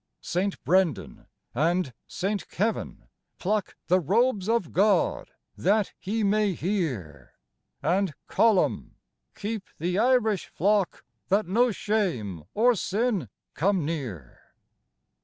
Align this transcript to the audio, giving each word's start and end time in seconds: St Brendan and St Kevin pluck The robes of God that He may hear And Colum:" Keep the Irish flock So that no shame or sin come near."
St 0.23 0.59
Brendan 0.63 1.27
and 1.53 1.93
St 2.07 2.49
Kevin 2.49 3.07
pluck 3.37 3.75
The 3.85 3.99
robes 3.99 4.49
of 4.49 4.71
God 4.71 5.29
that 5.55 5.93
He 5.99 6.23
may 6.23 6.53
hear 6.53 7.35
And 7.83 8.15
Colum:" 8.25 8.95
Keep 9.35 9.67
the 9.77 9.99
Irish 9.99 10.47
flock 10.47 11.05
So 11.29 11.35
that 11.35 11.45
no 11.45 11.69
shame 11.69 12.45
or 12.55 12.73
sin 12.73 13.29
come 13.53 13.85
near." 13.85 14.41